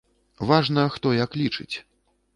[0.51, 1.71] Важна, хто як лічыць.